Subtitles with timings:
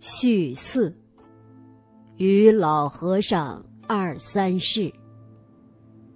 [0.00, 0.94] 续四。
[2.16, 4.92] 与老和尚二三事。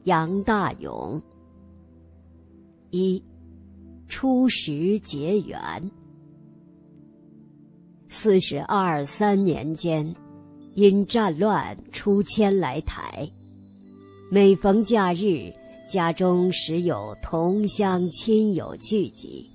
[0.04, 1.22] 杨大勇。
[2.90, 3.22] 一，
[4.06, 5.58] 初时结缘。
[8.08, 10.14] 四十二三年间，
[10.74, 13.26] 因战乱出迁来台，
[14.30, 15.50] 每逢假日，
[15.88, 19.48] 家中时有同乡亲友聚集。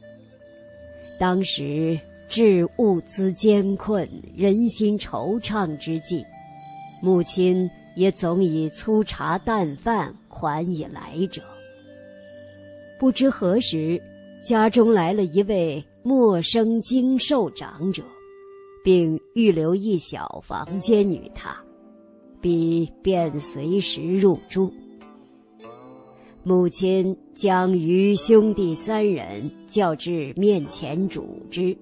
[1.19, 1.99] 当时。
[2.29, 6.23] 至物资艰困、人心惆怅之际，
[7.01, 11.41] 母亲也总以粗茶淡饭款以来者。
[12.99, 13.99] 不知何时，
[14.43, 18.03] 家中来了一位陌生精瘦长者，
[18.83, 21.57] 并预留一小房间与他，
[22.39, 24.71] 彼便随时入住。
[26.43, 31.75] 母亲将余兄弟三人叫至面前，嘱之。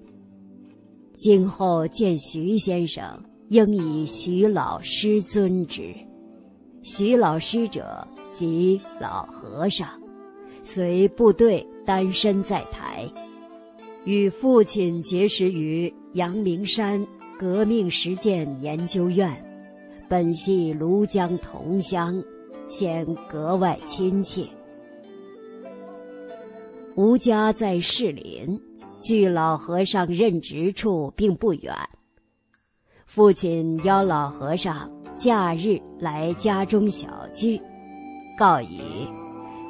[1.18, 5.92] 今后见徐先生，应以徐老师尊之。
[6.84, 9.88] 徐老师者，即老和尚，
[10.62, 13.04] 随部队单身在台，
[14.04, 17.04] 与父亲结识于阳明山
[17.36, 19.44] 革命实践研究院，
[20.08, 22.22] 本系庐江同乡，
[22.68, 24.46] 显格外亲切。
[26.94, 28.56] 吴家在士林。
[29.00, 31.74] 距老和尚任职处并不远。
[33.06, 37.60] 父亲邀老和尚假日来家中小聚，
[38.36, 39.08] 告以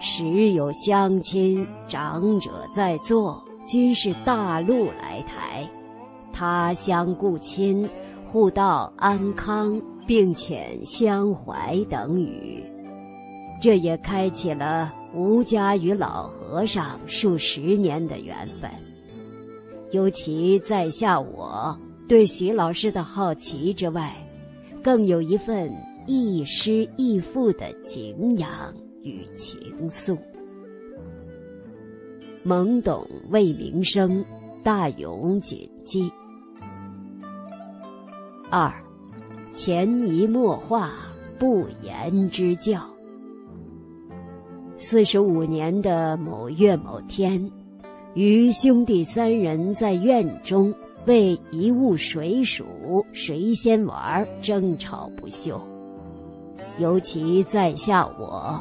[0.00, 5.68] 时有乡亲长者在座，均是大陆来台，
[6.32, 7.88] 他乡故亲，
[8.26, 12.62] 互道安康，并遣相怀等语。
[13.60, 18.70] 这也开启了吴家与老和尚数十年的缘分。
[19.90, 24.14] 尤其在下我对徐老师的好奇之外，
[24.82, 25.72] 更有一份
[26.06, 30.16] 亦师亦父的敬仰与情愫。
[32.44, 34.24] 懵懂未名生，
[34.62, 36.10] 大勇谨记。
[38.50, 38.72] 二，
[39.52, 40.92] 潜移默化，
[41.38, 42.82] 不言之教。
[44.78, 47.50] 四十五年的某月某天。
[48.18, 50.74] 与兄弟三人在院中
[51.06, 52.66] 为一物谁属
[53.12, 55.56] 谁先玩争吵不休，
[56.80, 58.60] 尤其在下我，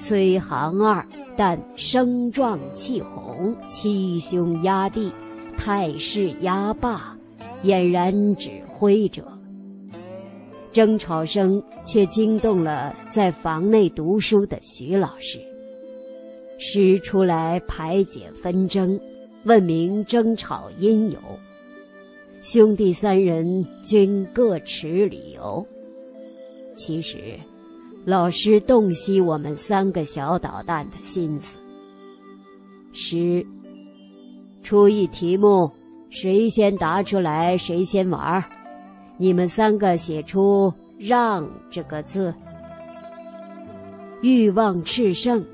[0.00, 1.06] 虽行二，
[1.36, 5.12] 但声壮气宏，欺兄压弟，
[5.56, 7.16] 态势压霸，
[7.62, 9.24] 俨然指挥者。
[10.72, 15.38] 争吵声却惊动了在房内读书的徐老师。
[16.58, 18.98] 师出来排解纷争，
[19.44, 21.18] 问明争吵因由。
[22.42, 25.64] 兄弟三人均各持理由。
[26.76, 27.38] 其实，
[28.04, 31.58] 老师洞悉我们三个小捣蛋的心思。
[32.92, 33.46] 师
[34.62, 35.70] 出一题目，
[36.10, 38.44] 谁先答出来，谁先玩儿
[39.16, 42.34] 你们三个写出“让”这个字。
[44.22, 45.44] 欲望炽盛。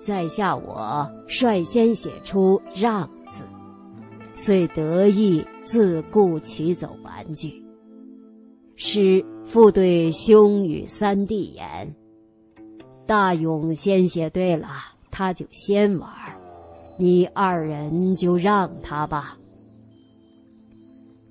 [0.00, 3.44] 在下我率先写出“让”字，
[4.34, 7.62] 遂得意自顾取走玩具。
[8.76, 11.94] 师复对兄与三弟言
[13.06, 14.68] ：“大勇先写对了，
[15.10, 16.08] 他就先玩
[16.98, 19.36] 你二人就让他吧。”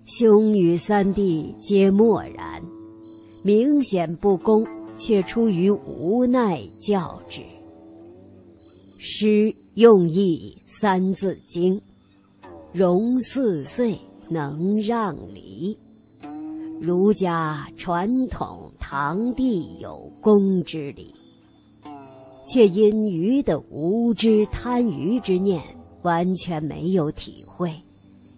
[0.05, 2.63] 兄与三弟皆默然，
[3.43, 4.65] 明显不公，
[4.97, 7.41] 却出于无奈教之。
[9.01, 11.77] 诗用意《三字经》，
[12.73, 15.79] 融四岁能让梨。
[16.81, 21.15] 儒家传统堂弟有功之礼，
[22.45, 25.63] 却因愚的无知贪愚之念，
[26.01, 27.73] 完全没有体会，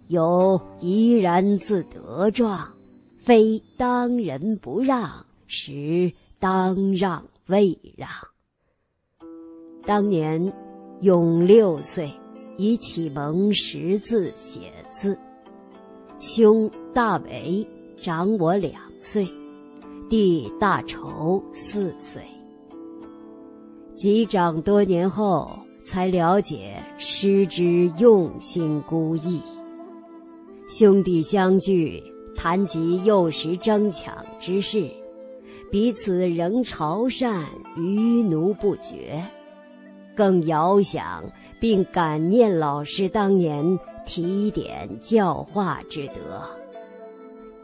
[0.06, 2.72] 有怡然自得状，
[3.18, 8.08] 非当仁不让，实当让未让。
[9.84, 10.52] 当年，
[11.00, 12.10] 永六岁，
[12.56, 14.60] 已启蒙识字写
[14.92, 15.18] 字。
[16.20, 17.66] 兄大为
[18.00, 19.26] 长我两岁，
[20.08, 22.22] 弟大仇四岁。
[23.96, 25.50] 及长多年后，
[25.84, 29.40] 才了解师之用心孤诣。
[30.68, 32.00] 兄弟相聚，
[32.36, 34.88] 谈及幼时争抢之事，
[35.72, 37.44] 彼此仍朝善，
[37.76, 39.20] 余奴不绝。
[40.14, 41.24] 更遥想
[41.60, 46.44] 并感念老师当年提点教化之德，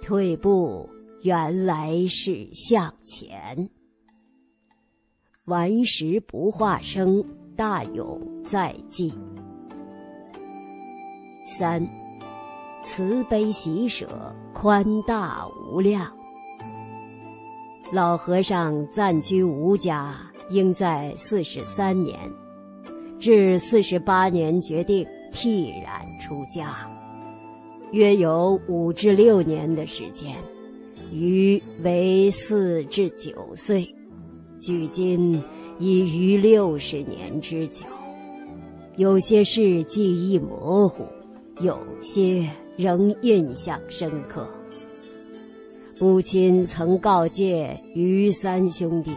[0.00, 0.88] 退步，
[1.22, 3.68] 原来是向前。
[5.46, 7.24] 顽石不化生，
[7.56, 9.12] 大勇在即。
[11.46, 11.88] 三，
[12.82, 14.06] 慈悲喜舍，
[14.52, 16.12] 宽大无量。
[17.90, 22.18] 老和尚暂居吴家，应在四十三年，
[23.18, 26.74] 至四十八年决定剃染出家，
[27.92, 30.34] 约有五至六年的时间，
[31.12, 33.88] 余为四至九岁。
[34.60, 35.40] 距今
[35.78, 37.84] 已逾六十年之久，
[38.96, 41.04] 有些事记忆模糊，
[41.60, 44.48] 有些仍印象深刻。
[46.00, 49.12] 母亲曾告诫余三兄弟：“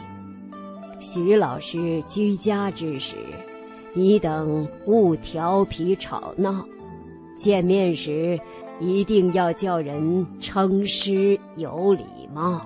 [1.01, 3.15] 徐老师居家之时，
[3.93, 6.63] 你等勿调皮吵闹；
[7.37, 8.39] 见面时，
[8.79, 12.61] 一定要叫人称师有礼貌。”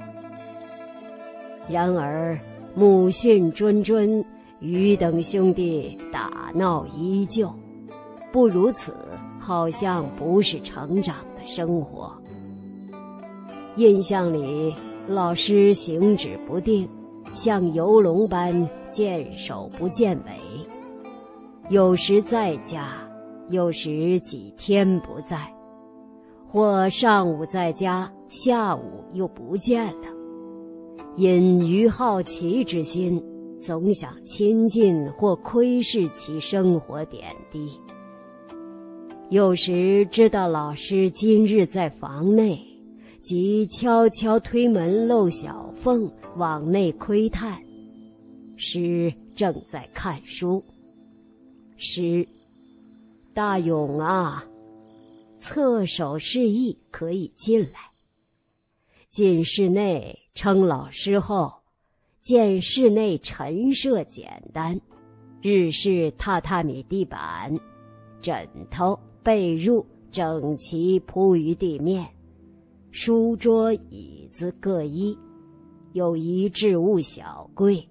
[1.67, 2.37] 然而。
[2.77, 4.21] 母训谆谆，
[4.59, 7.49] 余等兄弟打闹依旧，
[8.33, 8.93] 不如此，
[9.39, 12.13] 好像不是成长的生活。
[13.77, 14.75] 印象里，
[15.07, 16.85] 老师行止不定，
[17.33, 20.31] 像游龙般见首不见尾，
[21.69, 22.93] 有时在家，
[23.49, 25.37] 有时几天不在，
[26.47, 30.07] 或上午在家，下午又不见了。
[31.17, 33.21] 因于好奇之心，
[33.61, 37.69] 总想亲近或窥视其生活点滴。
[39.29, 42.59] 有时知道老师今日在房内，
[43.21, 47.63] 即悄悄推门漏小缝往内窥探，
[48.57, 50.63] 师正在看书。
[51.77, 52.27] 师，
[53.35, 54.43] 大勇啊，
[55.39, 57.91] 侧手示意可以进来。
[59.09, 60.19] 进室内。
[60.33, 61.53] 称老师后，
[62.19, 64.81] 见室内陈设简单，
[65.41, 67.57] 日式榻榻米地板，
[68.19, 72.05] 枕头被褥整齐铺于地面，
[72.91, 75.17] 书桌椅子各一，
[75.95, 77.81] 有一置物小柜，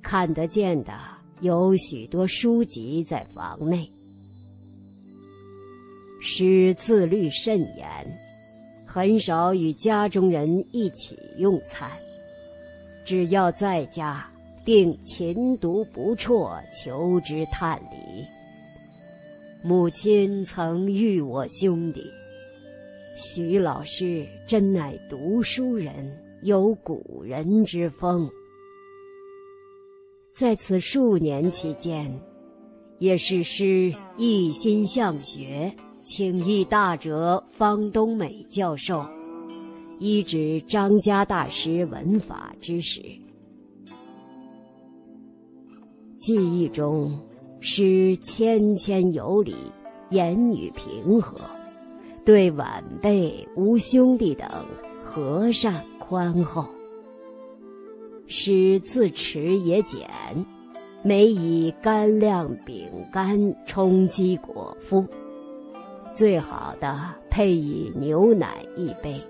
[0.00, 0.98] 看得见的
[1.42, 3.86] 有许多书籍在房内。
[6.22, 7.86] 师自律甚严。
[8.86, 11.90] 很少与家中人一起用餐，
[13.04, 14.26] 只要在家，
[14.64, 18.24] 定勤读不辍，求之探理。
[19.62, 22.10] 母亲曾谕我兄弟
[23.14, 26.10] ：“徐老师真乃读书人，
[26.42, 28.30] 有古人之风。”
[30.32, 32.20] 在此数年期间，
[32.98, 35.74] 也是师一心向学。
[36.04, 39.04] 请益大哲方东美教授，
[39.98, 43.02] 一指张家大师文法之时，
[46.16, 47.20] 记忆中
[47.60, 49.54] 师谦谦有礼，
[50.08, 51.38] 言语平和，
[52.24, 54.48] 对晚辈、无兄弟等
[55.04, 56.64] 和善宽厚。
[58.26, 60.08] 师自持也简，
[61.02, 65.04] 每以干粮饼干充饥果腹。
[66.14, 69.20] 最好的配以牛奶一杯。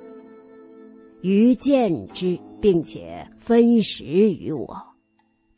[1.21, 4.81] 于见之，并且分食于我。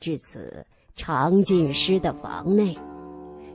[0.00, 0.64] 至此，
[0.96, 2.74] 常进师的房内，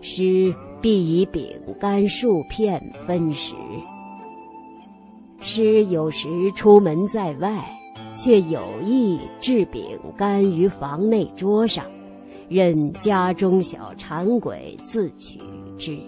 [0.01, 3.55] 师必以饼干数片分食。
[5.45, 7.63] 师有时出门在外，
[8.17, 9.83] 却有意置饼
[10.17, 11.85] 干于房内桌上，
[12.49, 15.39] 任家中小馋鬼自取
[15.77, 15.99] 之。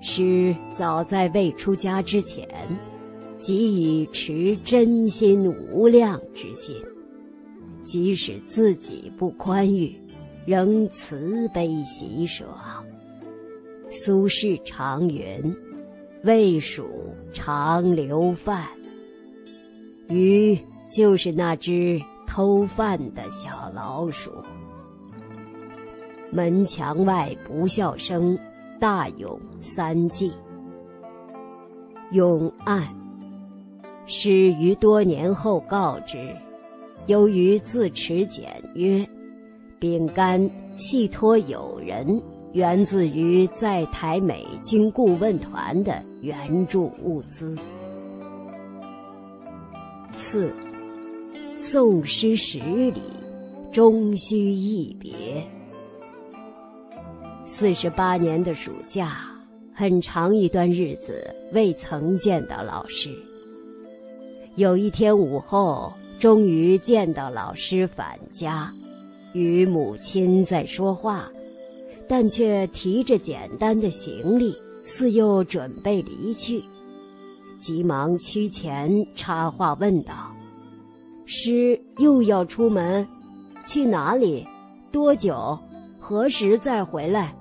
[0.00, 2.48] 师早在未出家之前，
[3.38, 3.56] 即
[4.00, 6.74] 已持真心无量之心，
[7.84, 9.94] 即使自己不宽裕，
[10.46, 12.46] 仍慈悲喜舍。
[13.90, 15.54] 苏轼常云
[16.24, 16.86] ：“未数
[17.32, 18.66] 常留饭。”
[20.08, 20.58] 鱼
[20.90, 24.30] 就是那只偷饭的小老鼠。
[26.30, 28.38] 门墙外不笑生。
[28.80, 30.32] 大勇三季。
[32.12, 32.88] 永案，
[34.06, 36.34] 师于多年后告知，
[37.06, 39.06] 由于自持简约，
[39.78, 42.18] 饼干系托友人，
[42.52, 47.56] 源自于在台美军顾问团的援助物资。
[50.16, 50.52] 四，
[51.56, 53.00] 宋诗十里，
[53.72, 55.10] 终须一别。
[57.44, 59.18] 四十八年的暑假，
[59.72, 63.10] 很长一段日子未曾见到老师。
[64.56, 68.72] 有一天午后，终于见到老师返家，
[69.32, 71.30] 与母亲在说话，
[72.10, 74.52] 但却提着简单的行李，
[74.84, 76.60] 似又准备离去。
[77.56, 80.34] 急忙趋前插话问道
[81.24, 83.06] ：“师又要出门，
[83.64, 84.44] 去哪里？
[84.90, 85.56] 多久？
[86.00, 87.32] 何时再回来？”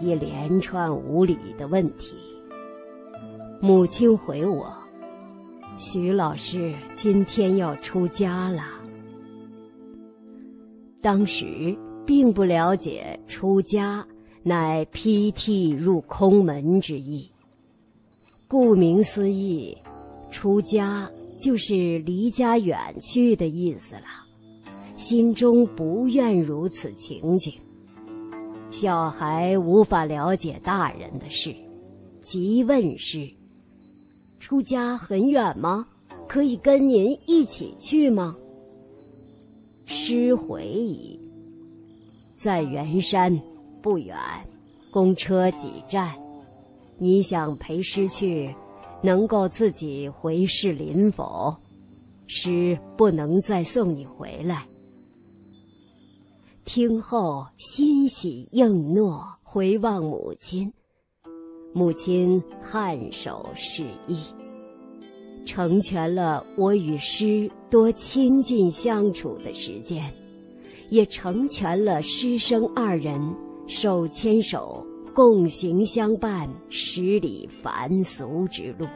[0.00, 2.14] 一连串无理的问题。
[3.60, 4.72] 母亲回我
[5.76, 8.62] ：“徐老师今天要出家了。”
[11.02, 11.76] 当时
[12.08, 14.02] 并不了解出家
[14.42, 17.30] 乃披剃入空门之意。
[18.48, 19.76] 顾名思义，
[20.30, 21.06] 出家
[21.38, 24.24] 就是离家远去的意思了。
[24.96, 27.52] 心中不愿如此情景。
[28.70, 31.54] 小孩无法了解大人的事，
[32.22, 33.28] 即问师
[34.40, 35.86] ：“出家很远吗？
[36.26, 38.34] 可以跟您一起去吗？”
[39.84, 41.17] 师回矣
[42.38, 43.38] ：“在圆山，
[43.82, 44.16] 不远，
[44.90, 46.14] 公车几站。”
[47.00, 48.52] 你想陪师去，
[49.02, 51.54] 能够自己回士林否？
[52.26, 54.66] 师不能再送你回来。
[56.64, 60.72] 听后欣喜应诺，回望母亲，
[61.72, 64.18] 母亲颔首示意，
[65.46, 70.12] 成全了我与师多亲近相处的时间，
[70.88, 73.20] 也成全了师生二人
[73.66, 74.84] 手牵手。
[75.14, 78.86] 共行相伴十里凡俗之路。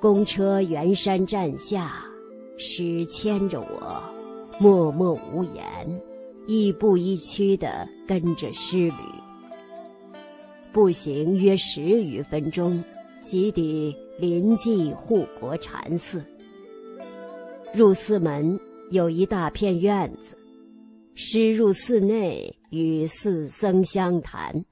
[0.00, 2.04] 公车圆山站下，
[2.56, 4.00] 师牵着我，
[4.60, 6.00] 默默无言，
[6.46, 8.92] 亦步亦趋地跟着师旅。
[10.72, 12.80] 步行约十余分钟，
[13.22, 16.24] 即抵临济护国禅寺。
[17.74, 18.56] 入寺门
[18.90, 20.36] 有一大片院子。
[21.14, 24.64] 师入寺内，与寺僧相谈，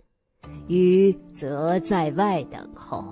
[0.69, 3.03] 余则在外等候，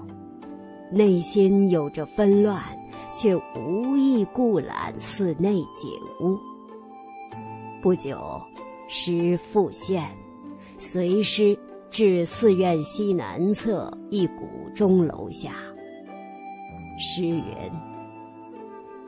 [0.92, 2.62] 内心有着纷乱，
[3.10, 5.90] 却无意顾览寺内景
[6.20, 6.38] 物。
[7.82, 8.20] 不久，
[8.86, 10.06] 师复现，
[10.76, 11.58] 随师
[11.90, 15.54] 至寺院西南侧一古钟楼下。
[16.98, 17.42] 诗云：“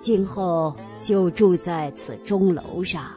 [0.04, 3.10] 今后就住在此钟楼上。”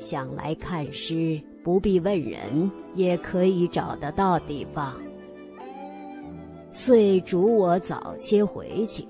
[0.00, 4.94] 想来看诗，不必问人，也可以找得到地方。
[6.72, 9.06] 遂嘱我早些回去，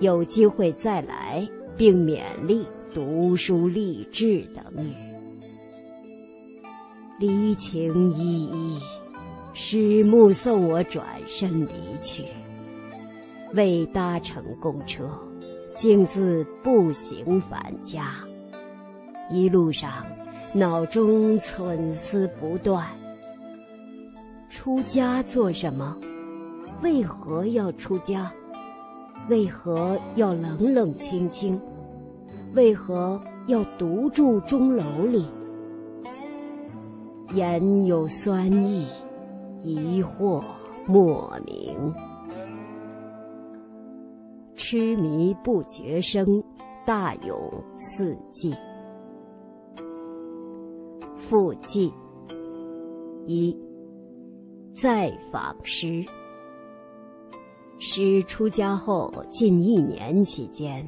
[0.00, 1.48] 有机会再来，
[1.78, 4.92] 并勉励读书励志等语。
[7.18, 8.78] 离情依依，
[9.54, 11.70] 师目送我转身离
[12.02, 12.24] 去，
[13.54, 15.08] 未搭乘公车，
[15.80, 18.12] 径自步行返家。
[19.30, 19.90] 一路上。
[20.52, 22.84] 脑中忖思不断：
[24.50, 25.96] 出家做什么？
[26.82, 28.30] 为何要出家？
[29.28, 31.58] 为何要冷冷清清？
[32.54, 35.24] 为何要独住钟楼里？
[37.32, 38.86] 言有酸意，
[39.62, 40.42] 疑惑
[40.84, 41.94] 莫名。
[44.70, 46.40] 痴迷不觉生，
[46.86, 48.54] 大有四季。
[51.16, 51.92] 复记
[53.26, 53.52] 一，
[54.72, 56.04] 再访师。
[57.80, 60.86] 师出家后近一年期间，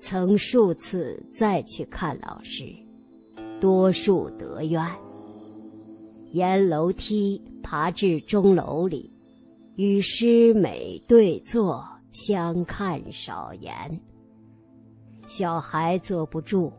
[0.00, 2.64] 曾数次再去看老师，
[3.60, 4.84] 多数得愿。
[6.32, 9.08] 沿楼梯爬至钟楼里，
[9.76, 14.00] 与师美对坐，相看少言。
[15.26, 16.72] 小孩坐不住。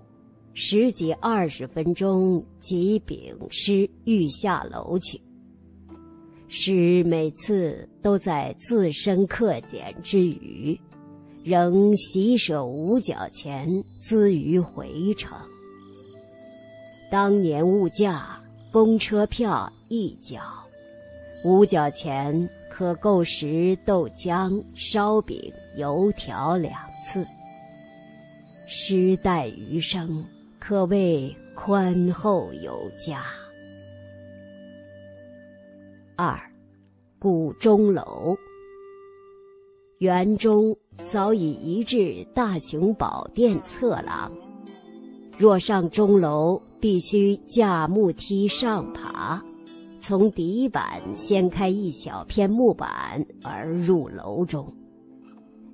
[0.53, 5.21] 十几二十分钟，即禀师欲下楼去。
[6.49, 10.77] 师每次都在自身克俭之余，
[11.41, 15.37] 仍洗手五角钱资于回程。
[17.09, 18.37] 当年物价，
[18.73, 20.41] 公车票一角，
[21.45, 26.73] 五角钱可购食豆浆、烧饼、油条两
[27.03, 27.27] 次。
[28.65, 30.25] 师待余生。
[30.57, 33.23] 可谓宽厚有加。
[36.15, 36.39] 二，
[37.17, 38.37] 古钟楼。
[39.97, 44.31] 园中早已移至大雄宝殿侧廊，
[45.35, 49.43] 若上钟楼，必须架木梯上爬，
[50.01, 54.73] 从底板掀开一小片木板而入楼中。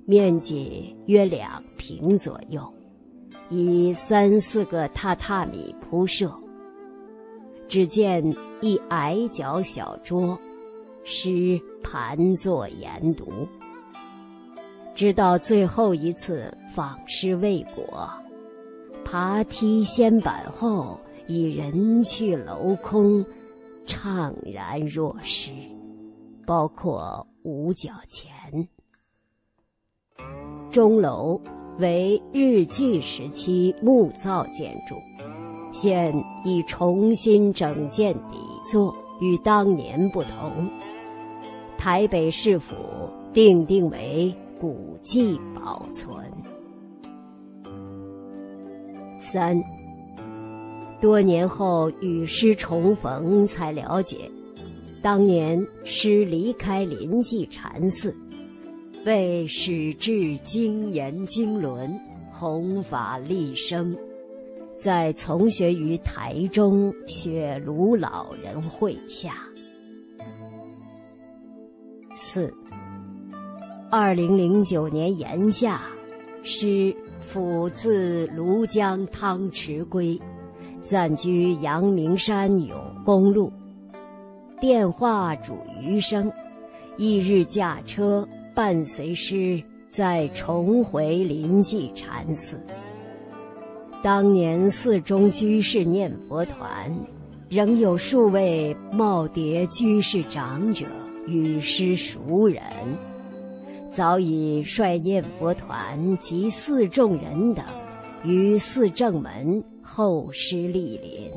[0.04, 2.62] 面积约两平左右，
[3.48, 6.30] 以三四个榻榻米铺设。
[7.66, 10.38] 只见一矮脚小桌，
[11.04, 13.26] 师盘坐研读。
[14.94, 18.10] 直到最后一次访师未果，
[19.04, 23.24] 爬梯掀板后，已人去楼空，
[23.88, 25.50] 怅然若失。
[26.46, 28.30] 包括五角钱。
[30.70, 31.38] 钟楼
[31.78, 34.94] 为日据时期木造建筑，
[35.72, 36.14] 现
[36.46, 40.70] 已重新整建底座，与当年不同。
[41.76, 42.74] 台北市府
[43.34, 46.16] 定定为古迹保存。
[49.18, 49.62] 三，
[51.00, 54.30] 多年后与师重逢，才了解，
[55.00, 58.14] 当年师离开临济禅寺。
[59.06, 61.98] 为始至精严经纶，
[62.30, 63.96] 弘法立生，
[64.76, 69.34] 在从学于台中雪庐老人会下。
[72.14, 72.52] 四，
[73.88, 75.80] 二零零九年炎夏，
[76.42, 80.20] 师父自庐江汤池归，
[80.88, 83.52] 暂居阳明山永公路。
[84.58, 86.32] 电话主余生，
[86.96, 88.26] 翌日驾车。
[88.54, 92.60] 伴随师再重回临济禅寺。
[94.02, 96.92] 当年寺中居士念佛团，
[97.48, 100.86] 仍有数位耄耋居士长者
[101.28, 102.62] 与师熟人，
[103.92, 107.64] 早已率念佛团及寺众人等，
[108.24, 111.32] 于寺正门后师莅临，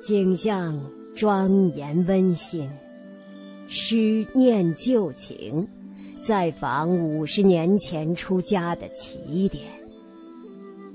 [0.00, 0.80] 景象
[1.16, 2.70] 庄严温馨。
[3.66, 5.66] 师念旧情，
[6.22, 9.64] 再访五十年前出家的起点，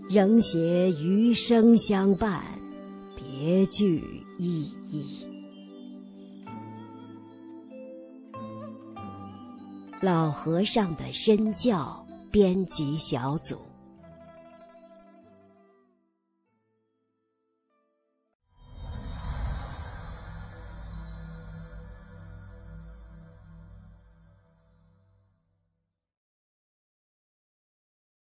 [0.10, 2.42] 仍携余生相伴，
[3.16, 4.02] 别具
[4.40, 5.28] 意义。
[10.02, 13.58] 老和尚的身教编辑小组。